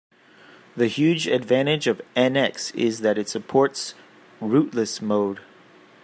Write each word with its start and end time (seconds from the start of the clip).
The 0.75 0.87
huge 0.87 1.27
advantage 1.27 1.85
of 1.85 2.01
NX 2.15 2.73
is 2.73 3.01
that 3.01 3.19
it 3.19 3.29
supports 3.29 3.93
"rootless" 4.41 4.99
mode. 4.99 5.41